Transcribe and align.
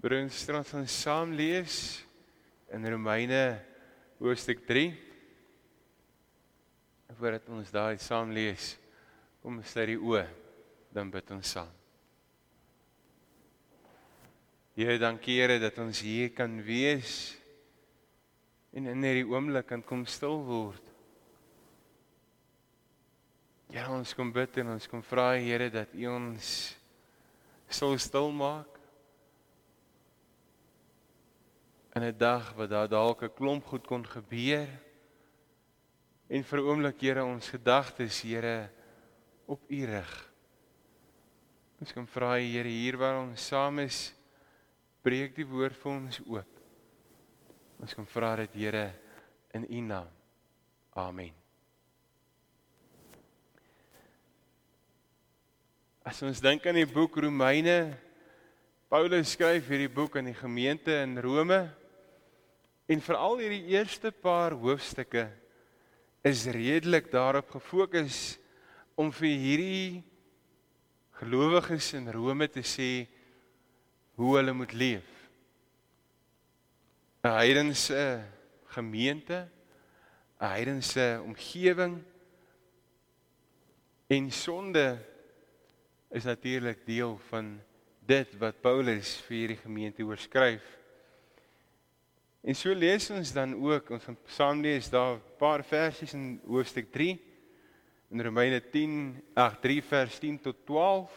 Bring 0.00 0.30
ons 0.30 0.46
dan 0.48 0.86
saam 0.88 1.34
lees 1.36 2.00
in 2.72 2.86
Romeine 2.88 3.60
hoofstuk 4.16 4.62
3. 4.64 4.94
Voordat 7.18 7.50
ons 7.52 7.68
daai 7.74 7.98
saam 8.00 8.32
lees, 8.32 8.78
kom 9.42 9.58
ons 9.60 9.74
sluit 9.74 9.90
die 9.92 9.98
oë, 10.00 10.22
dan 10.96 11.12
bid 11.12 11.34
ons 11.36 11.52
saam. 11.52 11.68
Here, 14.72 14.96
dankie 14.96 15.36
Here 15.36 15.60
dat 15.60 15.76
ons 15.84 16.00
hier 16.00 16.32
kan 16.32 16.56
wees 16.64 17.34
en 18.72 18.88
in 18.88 19.04
hierdie 19.04 19.28
oomblik 19.28 19.68
kan 19.68 19.84
kom 19.84 20.08
stil 20.08 20.40
word. 20.48 20.86
Ja, 23.68 23.90
ons 23.92 24.16
kom 24.16 24.32
bid 24.32 24.62
en 24.64 24.78
ons 24.78 24.88
kom 24.88 25.04
vra 25.04 25.34
Here 25.36 25.68
dat 25.68 25.92
U 25.92 26.08
ons 26.16 26.58
sal 27.68 28.00
stil 28.00 28.32
maak 28.32 28.79
in 32.00 32.06
'n 32.06 32.18
dag 32.18 32.54
wat 32.56 32.70
daar 32.70 32.88
dalk 32.88 33.22
'n 33.22 33.34
klomp 33.34 33.64
goed 33.64 33.86
kon 33.86 34.06
gebeur 34.06 34.68
en 36.28 36.44
vir 36.44 36.60
oomblik 36.60 37.00
Here 37.00 37.24
ons 37.24 37.48
gedagtes 37.48 38.22
Here 38.22 38.70
op 39.46 39.60
U 39.68 39.84
rig. 39.84 40.30
Ons 41.80 41.92
kom 41.92 42.06
vra 42.06 42.38
Here 42.38 42.68
hier 42.68 42.96
waar 42.96 43.20
ons 43.20 43.46
saam 43.46 43.78
is 43.78 44.14
breek 45.02 45.34
die 45.34 45.44
woord 45.44 45.76
vir 45.76 45.92
ons 45.92 46.20
oop. 46.26 46.60
Ons 47.80 47.94
kom 47.94 48.06
vra 48.06 48.36
dit 48.36 48.54
Here 48.54 48.94
in 49.52 49.66
U 49.68 49.80
naam. 49.80 50.08
Amen. 50.94 51.34
As 56.02 56.22
ons 56.22 56.40
dink 56.40 56.66
aan 56.66 56.74
die 56.74 56.86
boek 56.86 57.16
Romeine 57.16 57.98
Paulus 58.88 59.30
skryf 59.30 59.68
hierdie 59.68 59.92
boek 59.92 60.16
aan 60.16 60.24
die 60.24 60.34
gemeente 60.34 60.92
in 61.02 61.18
Rome 61.18 61.79
En 62.90 62.98
veral 62.98 63.38
hierdie 63.38 63.70
eerste 63.70 64.10
paar 64.10 64.56
hoofstukke 64.58 65.28
is 66.26 66.48
redelik 66.50 67.06
daarop 67.12 67.52
gefokus 67.54 68.16
om 68.98 69.12
vir 69.14 69.36
hierdie 69.38 70.00
gelowiges 71.20 71.92
in 71.94 72.10
Rome 72.10 72.48
te 72.50 72.64
sê 72.66 72.88
hoe 74.18 74.32
hulle 74.36 74.54
moet 74.56 74.74
leef. 74.74 75.06
'n 77.22 77.30
Heidense 77.36 78.24
gemeente, 78.74 79.46
'n 80.40 80.50
heidense 80.56 81.06
omgewing 81.22 82.02
en 84.08 84.30
sonde 84.32 84.98
is 86.10 86.24
natuurlik 86.24 86.86
deel 86.86 87.18
van 87.30 87.60
dit 88.02 88.38
wat 88.38 88.60
Paulus 88.60 89.20
vir 89.28 89.36
hierdie 89.36 89.62
gemeente 89.62 90.02
oorskryf. 90.02 90.79
En 92.40 92.56
so 92.56 92.72
lees 92.72 93.10
ons 93.12 93.32
dan 93.36 93.52
ook, 93.60 93.90
ons 93.92 94.04
gaan 94.04 94.16
saam 94.32 94.62
lees 94.64 94.88
daar 94.88 95.16
'n 95.16 95.36
paar 95.38 95.64
versies 95.64 96.14
in 96.14 96.40
hoofstuk 96.46 96.90
3 96.92 97.20
in 98.10 98.20
Romeine 98.20 98.60
10, 98.70 99.22
ag 99.34 99.60
3 99.60 99.82
vers 99.82 100.18
10 100.18 100.40
tot 100.40 100.56
12. 100.66 101.12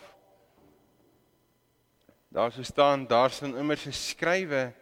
Daar 2.28 2.52
sou 2.52 2.64
staan, 2.64 3.08
daar 3.08 3.30
staan 3.30 3.58
immers 3.58 3.84
geskrywe: 3.84 4.74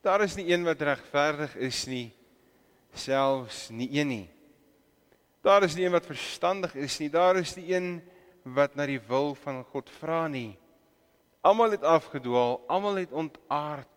Daar 0.00 0.22
is 0.22 0.34
nie 0.34 0.52
een 0.52 0.64
wat 0.64 0.80
regverdig 0.80 1.56
is 1.56 1.86
nie, 1.86 2.12
selfs 2.92 3.68
nie 3.70 3.88
een 3.92 4.08
nie. 4.08 4.28
Daar 5.40 5.62
is 5.62 5.74
nie 5.74 5.84
een 5.84 5.92
wat 5.92 6.06
verstandig 6.06 6.74
is 6.74 6.98
nie, 6.98 7.10
daar 7.10 7.36
is 7.36 7.54
nie 7.56 7.74
een 7.74 8.02
wat 8.42 8.74
na 8.74 8.86
die 8.86 9.00
wil 9.00 9.34
van 9.34 9.64
God 9.64 9.90
vra 9.90 10.26
nie. 10.28 10.58
Almal 11.40 11.70
het 11.70 11.82
afgedwaal, 11.82 12.60
almal 12.66 12.94
het 12.94 13.12
ontaard 13.12 13.88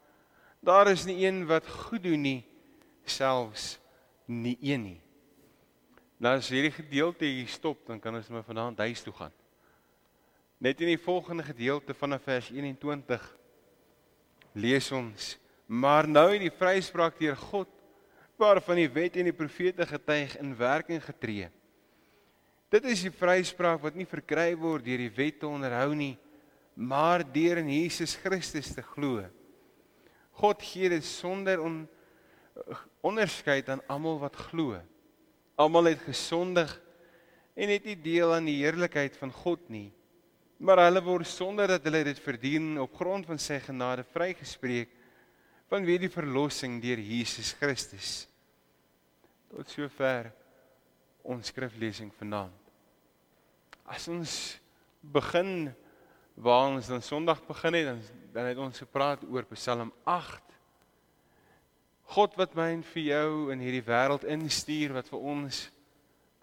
Daar 0.60 0.90
is 0.92 1.06
nie 1.06 1.26
een 1.26 1.46
wat 1.46 1.68
goed 1.68 2.04
doen 2.04 2.22
nie, 2.22 2.46
selfs 3.06 3.78
nie 4.26 4.58
een 4.62 4.84
nie. 4.84 5.02
Nou 6.18 6.34
as 6.40 6.50
hierdie 6.50 6.74
gedeelte 6.74 7.28
hier 7.30 7.50
stop, 7.52 7.84
dan 7.86 8.00
kan 8.02 8.16
ons 8.18 8.30
maar 8.34 8.46
vanaand 8.46 8.80
huis 8.82 9.04
toe 9.06 9.14
gaan. 9.14 9.34
Net 10.58 10.82
in 10.82 10.90
die 10.90 11.02
volgende 11.02 11.46
gedeelte 11.46 11.94
van 11.94 12.18
vers 12.20 12.50
21 12.50 13.22
lees 14.58 14.92
ons: 14.92 15.38
"Maar 15.68 16.08
nou 16.10 16.32
het 16.32 16.42
die 16.42 16.58
vryspraak 16.58 17.20
deur 17.20 17.38
God 17.38 17.70
waarvan 18.38 18.76
die 18.76 18.90
wet 18.90 19.16
en 19.16 19.30
die 19.30 19.34
profete 19.34 19.86
getuig 19.86 20.38
in 20.38 20.58
werking 20.58 21.04
getree. 21.04 21.50
Dit 22.70 22.86
is 22.86 23.02
die 23.02 23.12
vryspraak 23.12 23.82
wat 23.82 23.96
nie 23.96 24.06
verkry 24.06 24.56
word 24.56 24.86
deur 24.86 24.98
die 24.98 25.14
wet 25.16 25.40
te 25.40 25.48
onderhou 25.48 25.96
nie, 25.96 26.18
maar 26.74 27.24
deur 27.24 27.58
in 27.58 27.70
Jesus 27.70 28.16
Christus 28.16 28.74
te 28.74 28.82
glo." 28.82 29.37
God 30.38 30.62
gee 30.62 30.90
dit 30.94 31.06
sonder 31.06 31.62
on, 31.64 31.82
onderskeid 33.06 33.70
aan 33.74 33.82
almal 33.90 34.20
wat 34.22 34.38
glo. 34.50 34.78
Almal 35.58 35.94
het 35.94 36.04
gesondig 36.06 36.74
en 37.58 37.72
het 37.74 37.88
nie 37.90 37.98
deel 37.98 38.36
aan 38.36 38.46
die 38.46 38.60
heerlikheid 38.62 39.18
van 39.18 39.34
God 39.34 39.64
nie. 39.74 39.90
Maar 40.62 40.84
hulle 40.88 41.02
word 41.06 41.30
sonder 41.30 41.70
dat 41.70 41.86
hulle 41.86 42.04
dit 42.06 42.20
verdien 42.22 42.76
op 42.82 42.96
grond 42.98 43.26
van 43.30 43.42
sy 43.42 43.60
genade 43.66 44.06
vrygespreek 44.14 44.94
vanweë 45.72 46.06
die 46.06 46.14
verlossing 46.14 46.78
deur 46.82 47.02
Jesus 47.02 47.52
Christus. 47.58 48.12
Tot 49.52 49.70
sover 49.74 50.32
ons 51.28 51.50
skriflesing 51.52 52.14
vanaand. 52.20 52.54
As 53.88 54.08
ons 54.12 54.32
begin 55.02 55.72
waar 56.38 56.70
ons 56.70 56.88
dan 56.88 57.02
Sondag 57.02 57.42
begin 57.48 57.74
het, 57.74 57.86
dan 57.86 58.02
dan 58.38 58.46
het 58.46 58.60
ons 58.62 58.78
gepraat 58.78 59.24
oor 59.26 59.46
Psalm 59.50 59.90
8. 60.06 60.44
God 62.14 62.36
wat 62.38 62.52
my 62.54 62.68
en 62.76 62.84
vir 62.86 63.04
jou 63.08 63.30
in 63.50 63.62
hierdie 63.66 63.82
wêreld 63.82 64.28
instuur 64.30 64.94
wat 64.94 65.08
vir 65.10 65.24
ons 65.34 65.62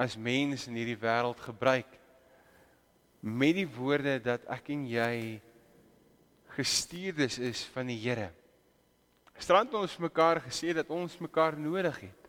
as 0.02 0.16
mens 0.18 0.66
in 0.66 0.74
hierdie 0.74 0.98
wêreld 0.98 1.38
gebruik 1.44 1.92
met 3.22 3.54
die 3.56 3.68
woorde 3.76 4.16
dat 4.24 4.42
ek 4.52 4.72
en 4.74 4.82
jy 4.90 5.14
gestuurdes 6.56 7.38
is 7.38 7.62
van 7.72 7.88
die 7.88 8.00
Here. 8.02 8.32
Gisterand 9.38 9.70
het 9.70 9.78
ons 9.78 9.94
mekaar 10.02 10.42
gesê 10.42 10.74
dat 10.74 10.90
ons 10.90 11.14
mekaar 11.22 11.54
nodig 11.58 12.00
het. 12.08 12.26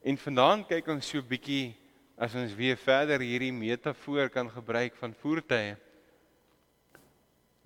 En 0.00 0.16
vanaand 0.16 0.66
kyk 0.72 0.88
ons 0.88 1.04
so 1.04 1.18
'n 1.20 1.28
bietjie 1.28 1.76
as 2.16 2.34
ons 2.34 2.56
weer 2.56 2.76
verder 2.76 3.20
hierdie 3.20 3.52
metafoor 3.52 4.28
kan 4.28 4.48
gebruik 4.50 4.96
van 4.96 5.14
voertuie. 5.14 5.76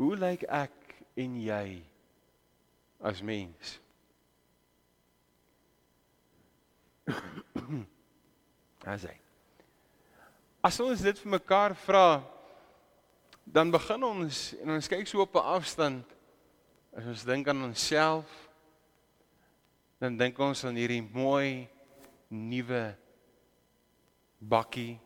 Hoe 0.02 0.16
lyk 0.18 0.42
ek 0.50 0.74
en 1.22 1.34
jy 1.38 1.78
as 3.06 3.22
mens? 3.22 3.76
As 8.82 9.04
hy. 9.06 9.14
As 10.58 10.80
ons 10.82 11.04
dit 11.06 11.22
vir 11.22 11.30
mekaar 11.36 11.76
vra, 11.84 12.18
dan 13.46 13.70
begin 13.70 14.02
ons 14.08 14.42
en 14.58 14.74
ons 14.74 14.90
kyk 14.90 15.06
so 15.06 15.22
op 15.22 15.38
'n 15.38 15.46
afstand. 15.54 16.02
As 16.98 17.06
ons 17.06 17.22
dink 17.22 17.46
aan 17.46 17.62
onsself, 17.62 18.26
dan 20.02 20.18
dink 20.18 20.38
ons 20.38 20.64
aan 20.66 20.74
hierdie 20.74 21.02
mooi 21.14 21.70
nuwe 22.28 22.98
bakkie 24.42 24.98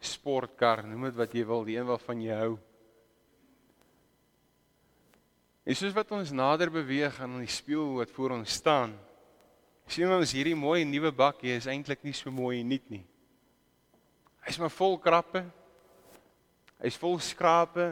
sportkar, 0.00 0.84
noem 0.84 1.08
dit 1.08 1.16
wat 1.16 1.32
jy 1.32 1.44
wil, 1.48 1.64
die 1.64 1.80
een 1.80 1.88
waarvan 1.88 2.20
jy 2.20 2.36
hou. 2.36 2.67
En 5.68 5.76
soos 5.76 5.92
wat 5.92 6.14
ons 6.16 6.30
nader 6.32 6.70
beweeg 6.72 7.18
aan 7.20 7.42
die 7.42 7.50
spieël 7.52 7.98
wat 7.98 8.12
voor 8.16 8.38
ons 8.38 8.54
staan, 8.56 8.94
sien 9.84 10.08
ons 10.08 10.32
hierdie 10.32 10.56
mooi 10.56 10.80
nuwe 10.88 11.10
bakkie 11.12 11.52
is 11.58 11.68
eintlik 11.68 12.06
nie 12.06 12.14
so 12.16 12.32
mooi 12.32 12.62
nuut 12.64 12.86
nie. 12.88 13.02
Hy's 14.46 14.56
maar 14.56 14.72
vol 14.72 14.96
krappe. 14.96 15.42
Hy's 16.80 16.96
vol 16.96 17.18
skrape. 17.20 17.90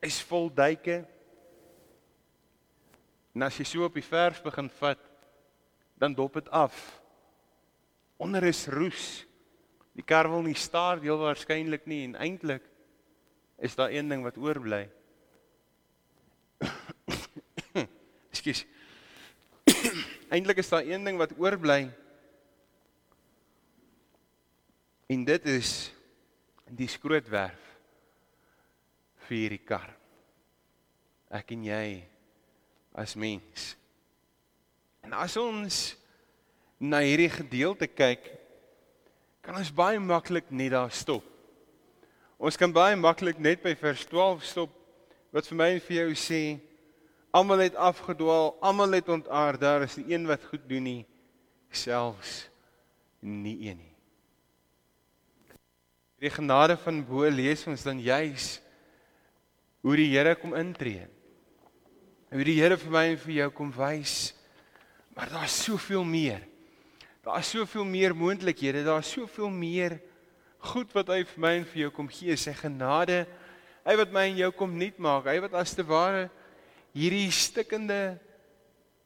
Hy's 0.00 0.22
vol 0.24 0.48
duike. 0.48 1.02
En 3.36 3.44
as 3.44 3.60
jy 3.60 3.68
so 3.68 3.84
op 3.84 4.00
die 4.00 4.08
verf 4.08 4.40
begin 4.40 4.72
vat, 4.80 5.02
dan 6.00 6.16
dop 6.16 6.40
dit 6.40 6.48
af. 6.48 6.72
Onder 8.16 8.48
is 8.48 8.64
roes. 8.72 9.26
Die 9.92 10.04
kar 10.04 10.32
wil 10.32 10.48
nie 10.48 10.56
staar 10.56 10.96
deel 11.04 11.20
waarskynlik 11.20 11.84
nie 11.84 12.06
en 12.08 12.16
eintlik 12.24 12.64
is 13.60 13.76
daar 13.76 13.92
een 13.92 14.08
ding 14.08 14.24
wat 14.24 14.40
oorbly. 14.40 14.86
Ekskuus. 18.46 18.66
Eintlik 20.30 20.60
is 20.62 20.68
daar 20.68 20.86
een 20.86 21.04
ding 21.04 21.18
wat 21.18 21.34
oorbly. 21.38 21.90
En 25.06 25.24
dit 25.24 25.46
is 25.46 25.90
die 26.70 26.88
skrootwerf 26.90 27.62
vir 29.26 29.36
hierdie 29.36 29.62
kar. 29.66 29.90
Ek 31.34 31.50
en 31.54 31.64
jy 31.66 31.86
as 32.94 33.16
mens. 33.18 33.72
En 35.02 35.14
as 35.18 35.34
ons 35.38 35.80
na 36.78 37.02
hierdie 37.02 37.30
gedeelte 37.30 37.90
kyk, 37.90 38.30
kan 39.42 39.58
ons 39.58 39.74
baie 39.74 39.98
maklik 40.02 40.50
net 40.50 40.70
daar 40.74 40.94
stop. 40.94 41.26
Ons 42.38 42.58
kan 42.58 42.70
baie 42.70 42.94
maklik 42.98 43.42
net 43.42 43.62
by 43.62 43.74
vers 43.78 44.06
12 44.06 44.46
stop 44.46 44.82
wat 45.34 45.46
vir 45.50 45.58
my 45.58 45.70
en 45.74 45.84
vir 45.86 45.98
jou 46.04 46.10
sê 46.20 46.42
almal 47.36 47.64
het 47.64 47.76
afgedwaal, 47.76 48.54
almal 48.64 48.96
het 48.96 49.08
ontaard, 49.12 49.60
daar 49.60 49.84
is 49.84 49.96
nie 50.00 50.14
een 50.14 50.24
wat 50.28 50.44
goed 50.48 50.64
doen 50.68 50.86
nie, 50.86 51.02
selfs 51.70 52.46
nie 53.20 53.58
een 53.66 53.80
nie. 53.80 53.92
Die 56.24 56.32
genade 56.32 56.78
van 56.80 57.02
bo 57.04 57.28
lees 57.28 57.66
ons 57.68 57.84
dan 57.84 58.00
juis 58.00 58.56
hoe 59.84 59.96
die 59.98 60.08
Here 60.14 60.32
kom 60.40 60.56
intree. 60.56 61.04
Hoe 62.32 62.46
die 62.46 62.56
Here 62.56 62.78
vir 62.80 62.92
my 62.94 63.04
en 63.12 63.20
vir 63.20 63.34
jou 63.42 63.50
kom 63.54 63.70
wys 63.76 64.32
maar 65.16 65.30
daar's 65.32 65.62
soveel 65.64 66.04
meer. 66.04 66.42
Daar's 67.24 67.50
soveel 67.50 67.84
meer 67.84 68.16
moontlikhede, 68.16 68.84
daar's 68.84 69.10
soveel 69.10 69.48
meer 69.48 69.96
goed 70.58 70.92
wat 70.92 71.08
hy 71.08 71.22
vir 71.24 71.40
my 71.40 71.52
en 71.56 71.64
vir 71.70 71.80
jou 71.86 71.92
kom 71.96 72.10
gee, 72.12 72.36
sy 72.36 72.52
genade. 72.52 73.22
Hy 73.86 73.94
wat 73.96 74.12
my 74.12 74.26
en 74.28 74.42
jou 74.42 74.50
kom 74.58 74.74
nuut 74.76 74.98
maak, 75.00 75.30
hy 75.30 75.38
wat 75.40 75.56
as 75.56 75.72
te 75.72 75.86
ware 75.88 76.26
hierdie 76.96 77.30
stikkende 77.34 78.16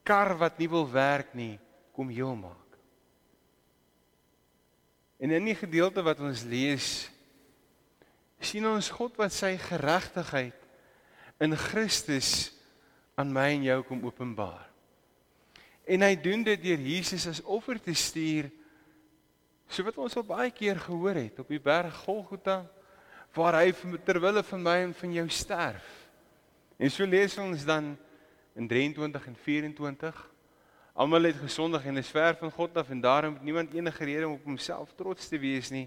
kar 0.07 0.33
wat 0.39 0.57
nie 0.59 0.69
wil 0.71 0.87
werk 0.89 1.35
nie, 1.37 1.59
kom 1.95 2.09
heel 2.09 2.33
maak. 2.39 2.57
En 5.21 5.35
in 5.35 5.51
die 5.51 5.57
gedeelte 5.57 6.01
wat 6.01 6.23
ons 6.23 6.45
lees, 6.49 7.11
sien 8.41 8.65
ons 8.65 8.89
God 8.89 9.19
wat 9.21 9.35
sy 9.35 9.53
geregtigheid 9.61 10.57
in 11.43 11.53
Christus 11.69 12.49
aan 13.19 13.29
my 13.29 13.51
en 13.53 13.67
jou 13.67 13.77
kom 13.85 14.01
openbaar. 14.07 14.65
En 15.85 16.01
hy 16.07 16.15
doen 16.17 16.41
dit 16.47 16.63
deur 16.63 16.81
Jesus 16.81 17.27
as 17.29 17.43
offer 17.45 17.77
te 17.83 17.93
stuur 17.93 18.49
So 19.71 19.87
wat 19.87 19.97
ons 20.03 20.17
al 20.19 20.27
baie 20.27 20.51
keer 20.51 20.79
gehoor 20.83 21.15
het 21.15 21.37
op 21.39 21.51
die 21.51 21.61
berg 21.63 21.95
Golgotha 22.03 22.65
waar 23.31 23.61
hy 23.61 23.71
ter 24.03 24.19
wille 24.19 24.43
van 24.43 24.63
my 24.65 24.77
en 24.83 24.93
van 24.99 25.13
jou 25.15 25.27
sterf. 25.31 25.85
En 26.81 26.89
so 26.89 27.05
lees 27.05 27.37
ons 27.37 27.61
dan 27.65 27.93
in 28.57 28.67
23 28.67 29.25
en 29.29 29.35
24 29.37 30.21
almal 30.97 31.27
het 31.29 31.37
gesondig 31.37 31.85
en 31.85 31.97
is 32.01 32.09
ver 32.09 32.33
van 32.39 32.51
God 32.51 32.77
af 32.81 32.89
en 32.89 33.01
daarom 33.01 33.33
het 33.37 33.43
niemand 33.45 33.73
enige 33.73 34.03
rede 34.03 34.27
om 34.27 34.33
op 34.33 34.47
homself 34.49 34.93
trots 34.97 35.27
te 35.29 35.37
wees 35.39 35.69
nie. 35.69 35.85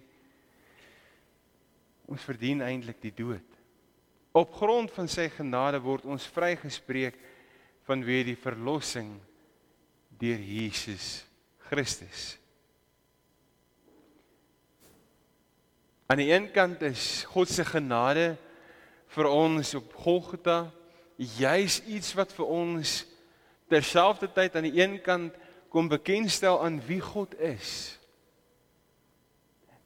Ons 2.06 2.22
verdien 2.22 2.62
eintlik 2.62 3.00
die 3.02 3.12
dood. 3.14 3.58
Op 4.32 4.54
grond 4.54 4.92
van 4.94 5.10
sy 5.10 5.26
genade 5.34 5.80
word 5.82 6.06
ons 6.06 6.28
vrygespreek 6.30 7.18
vanweë 7.90 8.30
die 8.30 8.38
verlossing 8.38 9.10
deur 10.22 10.38
Jesus 10.38 11.24
Christus. 11.66 12.36
Aan 16.06 16.22
die 16.22 16.30
een 16.30 16.48
kant 16.54 16.86
is 16.86 17.24
God 17.34 17.50
se 17.50 17.66
genade 17.66 18.36
vir 19.14 19.30
ons 19.30 19.74
op 19.74 19.92
Golgotha 20.06 20.70
juis 21.16 21.80
iets 21.86 22.14
wat 22.14 22.32
vir 22.32 22.46
ons 22.46 23.04
terselfdertyd 23.70 24.56
aan 24.56 24.68
die 24.68 24.80
een 24.80 24.98
kant 25.02 25.34
kom 25.72 25.88
bekendstel 25.88 26.60
aan 26.62 26.80
wie 26.86 27.00
God 27.00 27.34
is. 27.38 27.98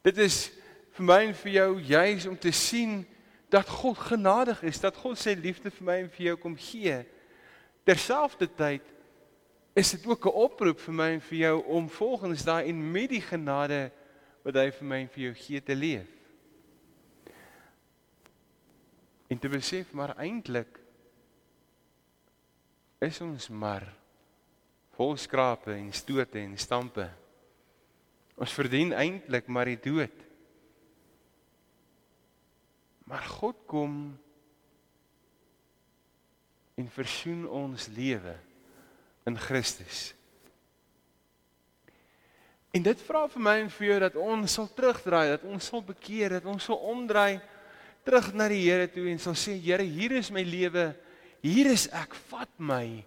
Dit 0.05 0.17
is 0.17 0.49
vir 0.97 1.05
my 1.05 1.19
en 1.29 1.35
vir 1.41 1.51
jou 1.51 1.69
juis 1.81 2.27
om 2.29 2.37
te 2.37 2.51
sien 2.51 3.01
dat 3.49 3.69
God 3.69 3.97
genadig 3.97 4.61
is, 4.63 4.81
dat 4.81 4.97
God 4.97 5.17
sy 5.17 5.33
liefde 5.39 5.71
vir 5.73 5.85
my 5.85 5.97
en 6.03 6.11
vir 6.13 6.25
jou 6.29 6.35
kom 6.37 6.57
gee. 6.59 6.99
Terselfdertyd 7.87 8.85
is 9.73 9.91
dit 9.95 10.05
ook 10.05 10.25
'n 10.25 10.39
oproep 10.45 10.79
vir 10.79 10.93
my 10.93 11.09
en 11.13 11.21
vir 11.21 11.37
jou 11.37 11.63
om 11.65 11.89
volgens 11.89 12.43
daai 12.43 12.69
en 12.69 12.91
met 12.91 13.09
die 13.09 13.21
genade 13.21 13.91
wat 14.43 14.55
hy 14.55 14.71
vir 14.71 14.87
my 14.87 14.99
en 15.01 15.09
vir 15.09 15.23
jou 15.23 15.33
gee 15.33 15.61
te 15.61 15.75
leef. 15.75 16.09
En 19.27 19.39
te 19.39 19.49
besef 19.49 19.91
maar 19.93 20.17
eintlik 20.17 20.78
is 22.99 23.21
ons 23.23 23.47
maar 23.49 23.85
vol 24.97 25.15
skrape 25.15 25.71
en 25.71 25.91
stote 25.95 26.39
en 26.41 26.57
stampe. 26.59 27.05
Ons 28.39 28.55
verdien 28.55 28.91
eintlik 28.95 29.47
maar 29.47 29.71
die 29.71 29.79
dood. 29.79 30.25
Maar 33.07 33.23
God 33.39 33.63
kom 33.67 33.95
en 36.79 36.87
versoen 36.93 37.47
ons 37.47 37.87
lewe 37.95 38.35
in 39.27 39.39
Christus. 39.39 40.09
En 42.75 42.83
dit 42.85 43.01
vra 43.07 43.25
vir 43.31 43.41
my 43.41 43.55
en 43.63 43.71
vir 43.73 43.87
jou 43.87 43.99
dat 44.03 44.17
ons 44.21 44.55
sal 44.59 44.67
terugdraai, 44.75 45.31
dat 45.33 45.45
ons 45.47 45.71
sal 45.71 45.81
bekeer, 45.83 46.37
dat 46.37 46.45
ons 46.47 46.67
sal 46.69 46.77
omdraai 46.91 47.39
terug 48.05 48.29
na 48.37 48.45
die 48.51 48.61
Here 48.61 48.85
toe 48.91 49.07
en 49.09 49.19
sal 49.21 49.35
sê 49.39 49.55
Here, 49.57 49.83
hier 49.83 50.19
is 50.19 50.29
my 50.31 50.43
lewe. 50.45 50.91
Hier 51.45 51.69
is 51.71 51.87
ek. 51.95 52.15
Vat 52.29 52.51
my 52.57 53.03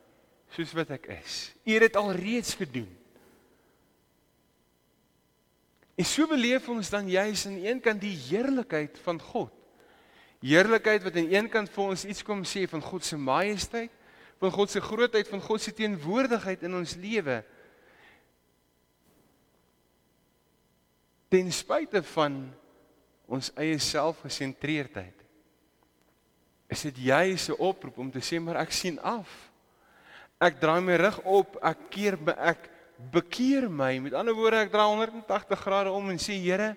soos 0.52 0.72
wat 0.76 0.92
ek 0.96 1.08
is. 1.20 1.52
U 1.64 1.72
het 1.74 1.86
dit 1.86 1.96
al 2.00 2.12
reeds 2.16 2.54
gedoen. 2.58 2.90
En 5.96 6.08
so 6.08 6.26
beleef 6.26 6.68
ons 6.72 6.90
dan 6.90 7.08
juis 7.08 7.46
aan 7.46 7.58
een 7.60 7.80
kant 7.84 8.00
die 8.00 8.16
heerlikheid 8.16 8.96
van 9.04 9.20
God. 9.20 9.52
Heerlikheid 10.42 11.04
wat 11.04 11.16
aan 11.20 11.30
een 11.30 11.48
kant 11.52 11.70
vir 11.70 11.92
ons 11.92 12.04
iets 12.08 12.24
kom 12.26 12.42
sê 12.48 12.64
van 12.66 12.82
God 12.82 13.04
se 13.06 13.16
majesteit, 13.20 13.92
van 14.42 14.50
God 14.50 14.72
se 14.72 14.80
grootheid, 14.82 15.28
van 15.30 15.44
God 15.44 15.62
se 15.62 15.74
teenwoordigheid 15.76 16.64
in 16.66 16.74
ons 16.74 16.96
lewe. 16.98 17.38
Ten 21.30 21.52
spyte 21.54 22.02
van 22.16 22.40
ons 23.30 23.52
eie 23.54 23.78
selfgesentreerdheid. 23.78 25.21
Is 26.72 26.86
dit 26.88 27.04
juis 27.12 27.48
'n 27.48 27.60
oproep 27.60 27.98
om 27.98 28.10
te 28.10 28.20
sê 28.24 28.40
maar 28.40 28.56
ek 28.64 28.72
sien 28.72 28.98
af. 29.00 29.28
Ek 30.40 30.58
draai 30.60 30.80
my 30.80 30.96
rug 30.96 31.20
op, 31.22 31.56
ek 31.62 31.78
keer 31.90 32.16
my 32.18 32.32
ek 32.32 32.70
bekeer 33.12 33.70
my. 33.70 33.98
Met 33.98 34.14
ander 34.14 34.34
woorde, 34.34 34.62
ek 34.62 34.72
draai 34.72 34.88
180 34.88 35.60
grade 35.60 35.90
om 35.90 36.10
en 36.10 36.18
sê 36.18 36.38
Here, 36.38 36.76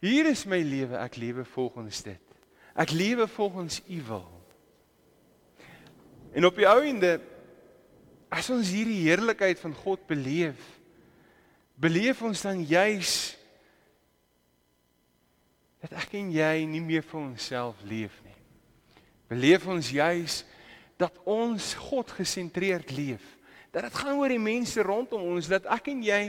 hier 0.00 0.26
is 0.26 0.44
my 0.46 0.60
lewe, 0.62 0.96
ek 0.96 1.16
lewe 1.16 1.44
volgens 1.44 2.02
dit. 2.02 2.20
Ek 2.74 2.90
lewe 2.90 3.28
volgens 3.28 3.82
U 3.88 4.02
wil. 4.02 4.28
En 6.32 6.46
op 6.46 6.56
die 6.56 6.68
ou 6.68 6.80
ende 6.86 7.20
as 8.30 8.50
ons 8.50 8.70
hierdie 8.70 9.02
heerlikheid 9.08 9.58
van 9.58 9.74
God 9.74 10.06
beleef, 10.06 10.60
beleef 11.74 12.22
ons 12.22 12.42
dan 12.46 12.62
juis 12.62 13.36
dat 15.80 15.96
ek 16.04 16.14
en 16.20 16.30
jy 16.30 16.66
nie 16.68 16.82
meer 16.84 17.02
vir 17.02 17.20
onsself 17.20 17.80
leef 17.88 18.14
nie. 18.22 18.29
Beleef 19.30 19.66
ons 19.70 19.92
juis 19.94 20.42
dat 20.98 21.14
ons 21.24 21.74
God 21.86 22.10
gesentreerd 22.18 22.90
leef. 22.90 23.22
Dat 23.70 23.86
dit 23.86 23.94
gaan 24.02 24.18
oor 24.18 24.32
die 24.32 24.42
mense 24.42 24.82
rondom 24.82 25.22
ons 25.36 25.48
dat 25.50 25.68
ek 25.70 25.92
en 25.92 26.02
jy 26.02 26.22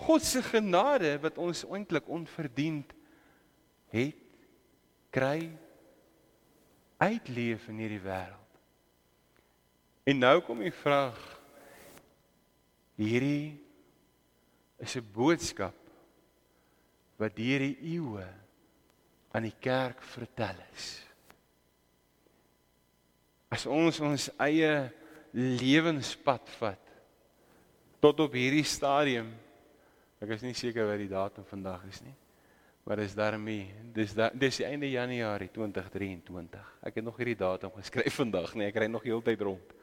God 0.00 0.24
se 0.24 0.42
genade 0.44 1.14
wat 1.22 1.38
ons 1.40 1.64
eintlik 1.68 2.08
onverdiend 2.12 2.92
het 3.92 4.16
kry 5.14 5.48
uitleef 7.00 7.68
in 7.72 7.80
hierdie 7.80 8.02
wêreld. 8.04 8.60
En 10.08 10.20
nou 10.20 10.36
kom 10.44 10.60
die 10.64 10.74
vraag 10.74 11.18
hierdie 12.96 13.56
is 14.80 14.96
'n 14.96 15.12
boodskap 15.12 15.76
wat 17.16 17.36
deur 17.36 17.58
die 17.58 17.78
eeue 17.96 18.28
aan 19.32 19.42
die 19.42 19.56
kerk 19.60 20.02
vertel 20.02 20.56
is. 20.72 21.05
As 23.52 23.66
ons 23.70 23.98
ons 24.02 24.28
eie 24.42 24.70
lewenspad 25.36 26.48
vat 26.60 26.94
tot 28.02 28.20
op 28.24 28.34
hierdie 28.36 28.64
stadium, 28.66 29.28
ek 30.22 30.34
is 30.36 30.44
nie 30.46 30.56
seker 30.56 30.88
wat 30.88 31.00
die 31.00 31.10
datum 31.10 31.46
vandag 31.48 31.84
is 31.90 32.02
nie. 32.04 32.14
Maar 32.86 33.02
dis 33.02 33.16
daarmee, 33.18 33.70
dis 33.94 34.12
da, 34.14 34.28
dis 34.30 34.60
die 34.60 34.66
einde 34.68 34.88
Januarie 34.90 35.48
2023. 35.50 36.72
Ek 36.86 37.00
het 37.00 37.06
nog 37.06 37.16
hierdie 37.18 37.38
datum 37.38 37.74
geskryf 37.74 38.18
vandag 38.22 38.54
nie, 38.54 38.68
ek 38.68 38.80
ry 38.82 38.90
nog 38.90 39.06
heeltyd 39.06 39.42
rond. 39.46 39.74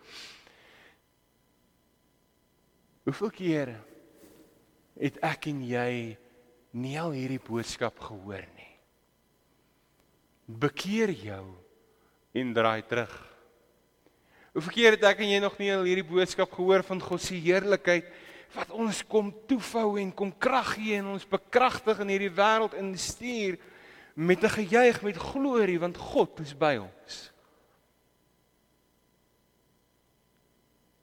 Hoeveel 3.03 3.33
keer 3.35 3.73
het 4.95 5.17
ek 5.25 5.49
en 5.51 5.65
jy 5.67 5.89
nie 6.79 6.95
al 6.99 7.11
hierdie 7.15 7.41
boodskap 7.43 7.99
gehoor 7.99 8.45
nie? 8.55 8.63
bekeer 10.47 11.11
jou 11.11 11.45
en 12.33 12.53
draai 12.53 12.83
terug. 12.87 13.32
Hoe 14.53 14.61
verkeer 14.61 14.93
het 14.93 15.05
ek 15.09 15.23
en 15.25 15.31
jy 15.31 15.39
nog 15.41 15.55
nie 15.57 15.71
al 15.73 15.87
hierdie 15.87 16.05
boodskap 16.05 16.51
gehoor 16.53 16.83
van 16.85 17.01
God 17.01 17.21
se 17.21 17.37
heerlikheid 17.41 18.05
wat 18.53 18.69
ons 18.77 18.99
kom 19.09 19.31
toefou 19.49 19.95
en 19.97 20.11
kom 20.13 20.29
krag 20.37 20.75
gee 20.75 20.99
en 20.99 21.15
ons 21.15 21.25
bekragtig 21.25 22.03
in 22.03 22.11
hierdie 22.13 22.33
wêreld 22.37 22.75
en 22.77 22.91
stuur 22.97 23.57
met 24.13 24.43
'n 24.43 24.55
gejuig 24.61 25.01
met 25.01 25.17
glorie 25.17 25.79
want 25.79 25.97
God 25.97 26.39
is 26.39 26.53
by 26.53 26.77
ons. 26.77 27.31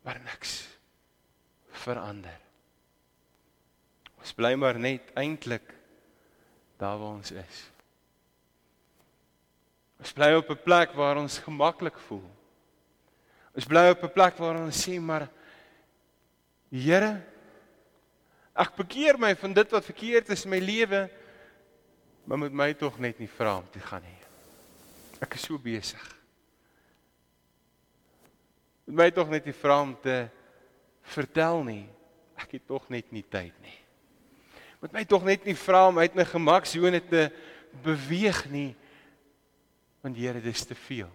Maar 0.03 0.21
niks 0.25 0.69
verander. 1.71 2.39
Ons 4.19 4.33
bly 4.33 4.55
maar 4.55 4.79
net 4.79 5.11
eintlik 5.15 5.75
daar 6.79 6.99
waar 6.99 7.17
ons 7.19 7.31
is. 7.31 7.71
Ons 9.99 10.13
bly 10.13 10.35
op 10.35 10.51
'n 10.51 10.63
plek 10.63 10.93
waar 10.93 11.17
ons 11.17 11.39
gemaklik 11.39 11.99
voel. 11.99 12.40
Ons 13.55 13.67
bly 13.67 13.91
op 13.91 14.03
'n 14.05 14.13
plek 14.13 14.37
waar 14.39 14.61
ons 14.63 14.87
sê 14.87 15.01
maar 15.01 15.29
Here 16.71 17.21
ek 18.55 18.77
bekeer 18.77 19.19
my 19.19 19.35
van 19.35 19.53
dit 19.53 19.71
wat 19.71 19.85
verkeerd 19.85 20.29
is 20.31 20.45
in 20.45 20.51
my 20.51 20.59
lewe, 20.59 21.11
maar 22.25 22.39
moet 22.39 22.53
my 22.53 22.73
tog 22.75 22.99
net 22.99 23.19
nie 23.19 23.29
vra 23.29 23.57
om 23.57 23.69
te 23.73 23.81
gaan 23.81 24.03
nie. 24.03 24.19
Ek 25.21 25.35
is 25.35 25.47
so 25.49 25.59
besig. 25.59 26.03
Moet 28.87 28.97
my 28.97 29.11
tog 29.11 29.31
net 29.33 29.45
nie 29.45 29.57
vra 29.57 29.81
om 29.83 29.95
te 30.03 30.29
vertel 31.15 31.65
nie. 31.65 31.87
Ek 32.37 32.53
het 32.53 32.67
tog 32.67 32.89
net 32.89 33.13
nie 33.13 33.25
tyd 33.29 33.55
nie. 33.65 33.79
Moet 34.81 34.93
my 34.93 35.05
tog 35.05 35.25
net 35.29 35.45
nie 35.45 35.57
vra 35.57 35.87
om 35.89 35.99
uit 35.99 36.15
my 36.17 36.25
gemaksone 36.25 37.01
te 37.09 37.27
beweeg 37.85 38.45
nie. 38.51 38.71
Want 40.01 40.17
Here, 40.17 40.41
dis 40.41 40.65
te 40.65 40.75
veel. 40.75 41.11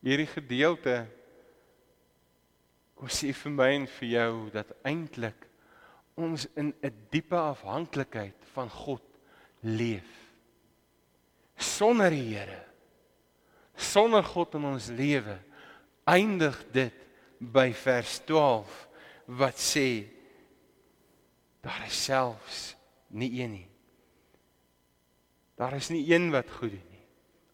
Hierdie 0.00 0.28
gedeelte 0.30 1.04
kom 2.96 3.08
sê 3.12 3.32
vir 3.36 3.52
my 3.52 3.68
en 3.76 3.86
vir 3.98 4.08
jou 4.14 4.32
dat 4.54 4.72
eintlik 4.88 5.46
ons 6.20 6.46
in 6.56 6.72
'n 6.82 7.06
diepe 7.10 7.36
afhanklikheid 7.36 8.36
van 8.52 8.70
God 8.70 9.04
leef. 9.60 10.08
Sonder 11.56 12.10
die 12.10 12.34
Here, 12.34 12.64
sonder 13.76 14.22
God 14.22 14.54
in 14.54 14.64
ons 14.64 14.88
lewe, 14.88 15.38
eindig 16.04 16.56
dit 16.72 16.94
by 17.38 17.72
vers 17.72 18.20
12 18.24 18.88
wat 19.26 19.56
sê 19.56 20.08
daar 21.60 21.84
is 21.86 22.04
selfs 22.04 22.76
nie 23.08 23.40
een 23.40 23.50
nie. 23.50 23.68
Daar 25.56 25.76
is 25.76 25.90
nie 25.90 26.04
een 26.08 26.30
wat 26.30 26.50
goed 26.50 26.70
doen 26.70 26.88
nie. 26.90 27.06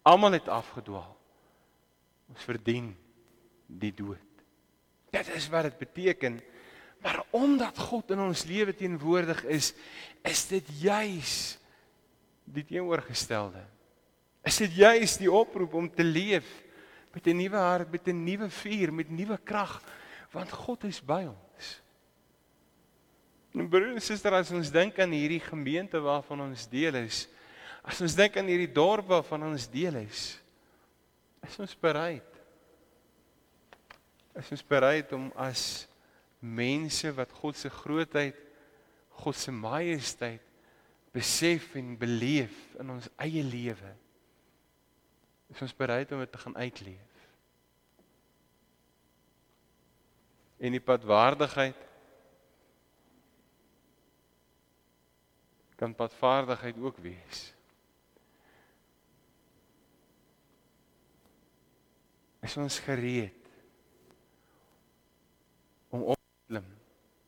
Almal 0.02 0.32
het 0.32 0.48
afgedwaal. 0.48 1.15
Ons 2.32 2.44
verdien 2.46 2.90
die 3.66 3.92
dood. 3.94 4.22
Dit 5.14 5.28
is 5.34 5.48
wat 5.52 5.70
dit 5.70 5.78
beteken. 5.78 6.40
Maar 7.02 7.22
omdat 7.30 7.78
God 7.78 8.10
in 8.10 8.22
ons 8.24 8.44
lewe 8.48 8.74
teenwoordig 8.74 9.44
is, 9.44 9.72
is 10.26 10.46
dit 10.50 10.68
juis 10.80 11.34
die 12.44 12.64
teenoorgestelde. 12.66 13.62
Is 14.46 14.58
dit 14.62 14.78
juis 14.78 15.16
die 15.18 15.30
oproep 15.30 15.74
om 15.74 15.88
te 15.90 16.04
leef 16.04 16.46
met 17.16 17.26
'n 17.26 17.36
nuwe 17.36 17.56
hart, 17.56 17.90
met 17.90 18.06
'n 18.08 18.24
nuwe 18.24 18.50
vuur, 18.50 18.92
met 18.92 19.10
nuwe 19.10 19.38
krag, 19.38 19.82
want 20.32 20.52
God 20.52 20.84
is 20.84 21.00
by 21.00 21.24
ons. 21.26 21.80
En 23.54 23.68
broer 23.68 23.94
en 23.94 24.00
suster, 24.00 24.32
as 24.32 24.50
ons 24.50 24.70
dink 24.70 24.98
aan 24.98 25.10
hierdie 25.10 25.40
gemeente 25.40 26.00
waarvan 26.00 26.40
ons 26.40 26.66
deel 26.68 26.94
is, 26.94 27.28
as 27.82 28.00
ons 28.00 28.14
dink 28.14 28.36
aan 28.36 28.46
hierdie 28.46 28.72
dorp 28.72 29.06
waarvan 29.08 29.42
ons 29.42 29.70
deel 29.70 29.94
is, 29.94 30.38
is 31.44 31.58
ons 31.58 31.76
bereid 31.78 32.36
is 34.36 34.52
ons 34.52 34.64
bereid 34.68 35.12
om 35.16 35.30
as 35.40 35.86
mense 36.44 37.08
wat 37.16 37.32
God 37.40 37.56
se 37.56 37.70
grootheid, 37.72 38.36
God 39.22 39.38
se 39.38 39.52
majesteit 39.52 40.44
besef 41.16 41.72
en 41.80 41.94
beleef 41.96 42.56
in 42.76 42.92
ons 42.92 43.08
eie 43.24 43.40
lewe. 43.44 43.92
Is 45.54 45.62
ons 45.64 45.72
bereid 45.76 46.12
om 46.12 46.20
dit 46.20 46.32
te 46.32 46.42
gaan 46.42 46.56
uitleef? 46.60 47.24
En 50.60 50.76
die 50.76 50.84
padwaardigheid 50.84 51.80
kan 55.76 55.96
padvaardigheid 55.96 56.76
ook 56.80 57.00
wees. 57.04 57.50
Is 62.46 62.54
ons 62.60 62.78
gereed 62.84 63.42
om 65.90 66.04
op 66.12 66.20
te 66.20 66.44
klim, 66.46 66.66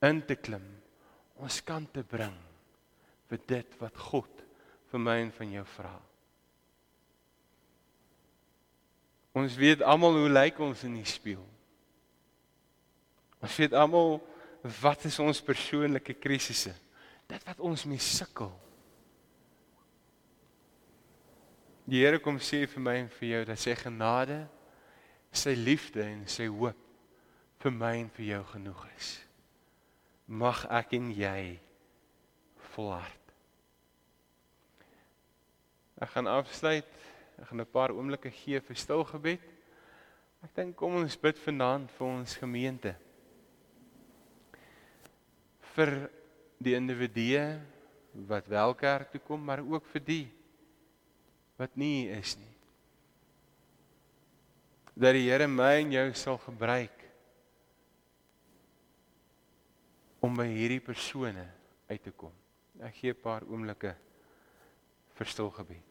in 0.06 0.20
te 0.26 0.36
klim, 0.38 0.66
ons 1.42 1.58
kant 1.66 1.90
te 1.94 2.04
bring 2.06 2.36
vir 3.30 3.40
dit 3.50 3.78
wat 3.80 3.98
God 4.08 4.44
vir 4.92 5.02
my 5.02 5.16
en 5.24 5.32
van 5.34 5.50
jou 5.52 5.64
vra. 5.74 5.94
Ons 9.38 9.56
weet 9.58 9.82
almal 9.86 10.16
hoe 10.18 10.30
lyk 10.30 10.58
ons 10.64 10.82
in 10.86 10.96
die 10.98 11.06
spieël. 11.06 11.44
Ons 13.38 13.58
weet 13.60 13.74
almal 13.76 14.18
wat 14.80 15.04
is 15.06 15.18
ons 15.22 15.42
persoonlike 15.44 16.16
krisisse. 16.18 16.72
Dit 17.28 17.44
wat 17.46 17.60
ons 17.62 17.84
mee 17.86 18.02
sukkel. 18.02 18.50
Die 21.88 22.02
Here 22.02 22.18
kom 22.20 22.40
sê 22.42 22.64
vir 22.68 22.84
my 22.84 22.96
en 23.04 23.10
vir 23.20 23.28
jou 23.28 23.42
dat 23.48 23.60
sy 23.62 23.76
genade, 23.78 24.42
sy 25.32 25.54
liefde 25.54 26.02
en 26.02 26.26
sy 26.30 26.46
hoop 26.46 26.78
vir 27.62 27.74
my 27.74 27.94
en 28.00 28.10
vir 28.16 28.26
jou 28.32 28.42
genoeg 28.52 28.84
is. 28.96 29.10
Mag 30.28 30.64
ek 30.70 30.94
en 30.98 31.10
jy 31.14 31.58
volhard. 32.74 33.32
Ek 35.98 36.12
gaan 36.14 36.30
afsluit. 36.30 36.90
Ek 37.38 37.48
gaan 37.48 37.60
'n 37.60 37.72
paar 37.72 37.90
oomblikke 37.94 38.30
gee 38.30 38.60
vir 38.60 38.76
stil 38.76 39.04
gebed. 39.04 39.42
Ek 40.42 40.54
dink 40.54 40.76
kom 40.76 40.94
ons 40.94 41.16
bid 41.16 41.38
vanaand 41.38 41.90
vir 41.90 42.06
ons 42.06 42.36
gemeente. 42.36 42.94
Vir 45.74 46.10
die 46.58 46.74
individue 46.74 47.60
wat 48.12 48.46
wel 48.46 48.74
kerk 48.74 49.10
toe 49.10 49.20
kom, 49.20 49.44
maar 49.44 49.60
ook 49.60 49.84
vir 49.86 50.00
die 50.00 50.28
wat 51.58 51.76
nie 51.76 52.08
is 52.08 52.36
nie. 52.38 52.57
Dat 54.98 55.14
die 55.14 55.28
Here 55.30 55.46
my 55.46 55.76
en 55.78 55.92
jou 55.94 56.06
sal 56.18 56.40
gebruik 56.42 57.04
om 60.18 60.34
by 60.34 60.48
hierdie 60.50 60.82
persone 60.82 61.44
uit 61.86 62.02
te 62.02 62.10
kom. 62.10 62.32
Ek 62.82 62.96
gee 62.98 63.14
'n 63.14 63.22
paar 63.22 63.46
oomblikke 63.46 63.94
vir 65.14 65.26
stil 65.26 65.50
gebed. 65.50 65.87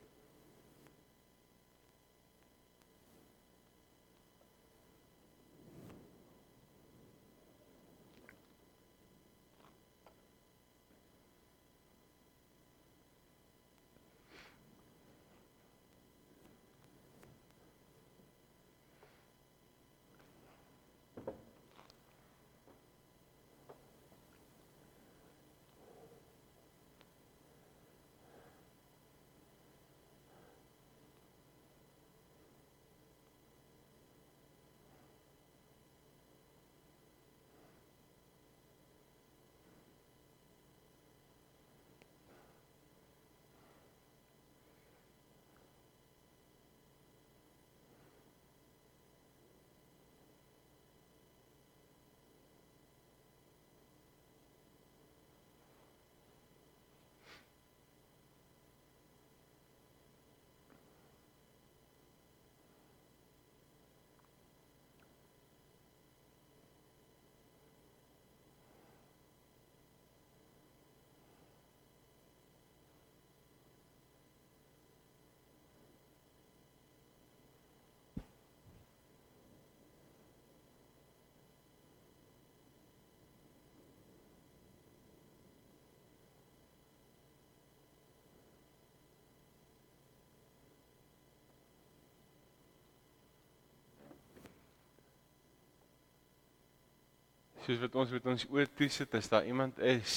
Soos 97.67 97.81
wat 97.83 97.95
ons 97.99 98.11
met 98.15 98.27
ons 98.31 98.45
oë 98.47 98.63
toe 98.79 98.87
sit 98.87 99.15
as 99.19 99.27
daar 99.27 99.47
iemand 99.47 99.79
is 99.83 100.13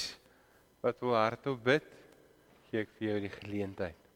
wat 0.85 1.01
wil 1.03 1.17
hardop 1.19 1.59
bid, 1.65 1.89
gee 2.71 2.85
ek 2.85 2.93
vir 2.97 3.09
jou 3.09 3.17
die 3.25 3.33
geleentheid. 3.35 4.10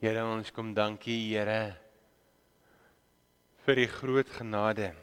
Here, 0.00 0.22
ons 0.24 0.48
kom 0.56 0.70
dankie, 0.72 1.28
Here, 1.28 1.76
vir 3.66 3.80
die 3.82 3.88
groot 3.92 4.30
genade. 4.32 4.94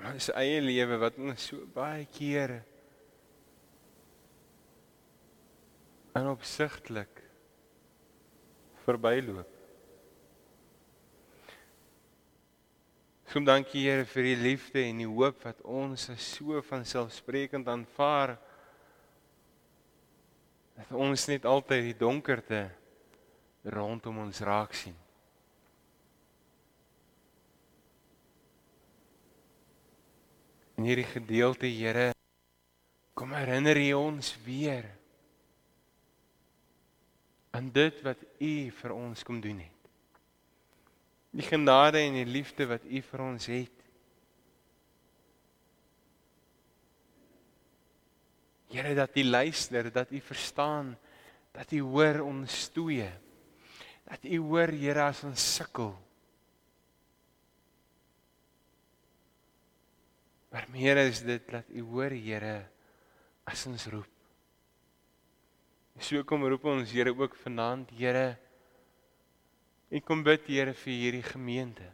Ons 0.00 0.30
eie 0.40 0.62
lewe 0.64 0.96
wat 1.02 1.18
ons 1.20 1.50
so 1.50 1.66
baie 1.74 2.06
kere 2.08 2.62
onopsigtelik 6.16 7.20
verbyloop. 8.86 9.58
Kom 13.28 13.44
dankie 13.44 13.84
Here 13.84 14.08
vir 14.08 14.30
die 14.30 14.38
liefde 14.40 14.86
en 14.86 15.04
die 15.04 15.08
hoop 15.08 15.44
wat 15.44 15.60
ons 15.68 16.08
so 16.20 16.64
van 16.68 16.88
selfsprekend 16.88 17.68
aanvaar. 17.68 18.38
Dat 20.78 20.92
ons 20.96 21.26
net 21.28 21.44
altyd 21.44 21.90
die 21.90 21.98
donkerte 21.98 22.62
rondom 23.62 24.18
ons 24.24 24.40
raak 24.40 24.72
sien. 24.74 24.96
In 30.80 30.88
hierdie 30.88 31.06
gedeelte, 31.06 31.68
Here, 31.68 32.10
kom 33.14 33.34
herinner 33.36 33.78
U 33.78 33.92
ons 34.00 34.32
weer 34.44 34.88
aan 37.52 37.68
dit 37.70 38.00
wat 38.02 38.24
U 38.40 38.54
vir 38.80 38.94
ons 38.96 39.22
kom 39.22 39.40
doen 39.44 39.60
het. 39.60 39.90
Die 41.32 41.44
genade 41.44 42.00
en 42.00 42.16
die 42.16 42.28
liefde 42.28 42.66
wat 42.68 42.84
U 42.88 43.02
vir 43.10 43.24
ons 43.24 43.46
het. 43.52 43.81
Here 48.72 48.94
dat 48.96 49.16
U 49.16 49.24
luister, 49.24 49.92
dat 49.92 50.10
U 50.10 50.20
verstaan, 50.20 50.94
dat 51.52 51.72
U 51.72 51.80
hoor 51.80 52.22
ons 52.24 52.60
stoeie. 52.68 53.10
Dat 54.08 54.24
U 54.24 54.38
hoor 54.38 54.72
Here 54.72 55.02
as 55.04 55.22
ons 55.28 55.54
sukkel. 55.56 55.92
Maar 60.52 60.66
meer 60.72 60.96
is 61.06 61.20
dit 61.24 61.44
dat 61.50 61.68
U 61.68 61.84
hoor 61.92 62.16
Here 62.16 62.62
as 63.44 63.66
ons 63.66 63.86
roep. 63.92 64.08
So 66.00 66.24
kom 66.24 66.44
roep 66.48 66.64
ons 66.64 66.90
Here 66.92 67.12
ook 67.12 67.36
vanaand, 67.44 67.92
Here 67.96 68.32
Ek 69.92 70.06
kom 70.08 70.22
bid 70.24 70.46
Here 70.48 70.72
vir 70.72 70.94
hierdie 70.96 71.26
gemeente. 71.26 71.84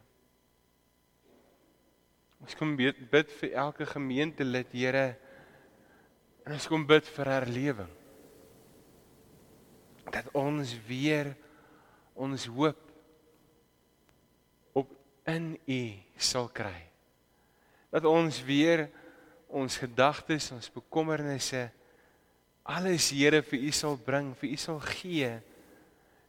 Ons 2.38 2.54
kom 2.54 2.76
bid, 2.78 3.00
bid 3.10 3.32
vir 3.40 3.56
elke 3.58 3.86
gemeentelid, 3.90 4.70
Here. 4.70 5.06
En 6.48 6.54
ons 6.56 6.66
kom 6.70 6.86
bid 6.88 7.04
vir 7.12 7.28
herlewing. 7.28 7.90
Dat 10.08 10.30
ons 10.32 10.70
weer 10.86 11.34
ons 12.16 12.46
hoop 12.48 12.78
op 14.80 14.94
in 15.28 15.50
U 15.68 15.82
sal 16.16 16.48
kry. 16.48 16.78
Dat 17.92 18.08
ons 18.08 18.40
weer 18.48 18.86
ons 19.52 19.76
gedagtes, 19.76 20.48
ons 20.56 20.72
bekommernisse 20.72 21.66
alles 22.68 23.10
Here 23.12 23.42
vir 23.44 23.68
U 23.68 23.72
sal 23.76 24.00
bring, 24.00 24.32
vir 24.40 24.56
U 24.56 24.58
sal 24.60 24.80
gee 24.88 25.30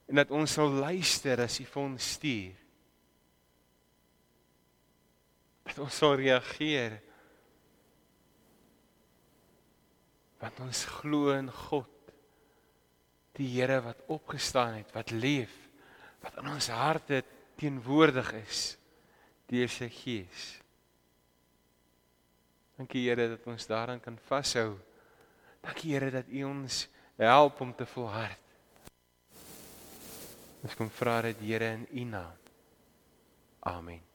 en 0.10 0.20
dat 0.20 0.32
ons 0.36 0.52
sal 0.52 0.72
luister 0.84 1.40
as 1.46 1.62
U 1.64 1.66
vir 1.70 1.82
ons 1.86 2.12
stuur. 2.18 2.56
Dat 5.70 5.80
ons 5.88 6.00
sal 6.04 6.20
reageer. 6.20 7.00
Want 10.40 10.60
ons 10.64 10.86
glo 11.00 11.34
in 11.36 11.50
God, 11.52 12.14
die 13.40 13.48
Here 13.54 13.80
wat 13.84 14.02
opgestaan 14.12 14.80
het, 14.80 14.92
wat 14.96 15.12
leef, 15.12 15.52
wat 16.24 16.40
in 16.42 16.50
ons 16.52 16.70
harte 16.72 17.22
teenwoordig 17.60 18.32
is 18.40 18.64
deur 19.50 19.72
sy 19.72 19.90
Gees. 19.92 20.48
Dankie 22.80 23.08
Here 23.08 23.30
dat 23.36 23.48
ons 23.52 23.68
daaraan 23.68 24.00
kan 24.04 24.20
vashou. 24.30 24.78
Dankie 25.64 25.96
Here 25.96 26.12
dat 26.20 26.28
U 26.32 26.44
ons 26.48 26.86
help 27.20 27.60
om 27.62 27.74
te 27.76 27.88
volhard. 27.96 28.46
Ons 30.64 30.76
kom 30.76 30.92
vra 30.92 31.22
dit 31.28 31.48
Here 31.48 31.74
in 31.80 31.88
U 31.92 32.06
naam. 32.16 32.38
Amen. 33.68 34.09